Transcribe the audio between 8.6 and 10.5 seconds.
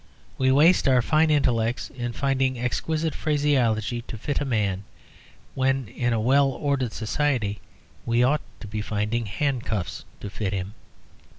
to be finding handcuffs to